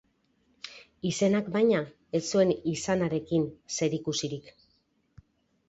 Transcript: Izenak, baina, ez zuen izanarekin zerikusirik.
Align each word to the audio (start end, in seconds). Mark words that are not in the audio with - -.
Izenak, 1.09 1.51
baina, 1.57 1.83
ez 2.21 2.23
zuen 2.33 2.55
izanarekin 2.73 3.47
zerikusirik. 3.79 4.53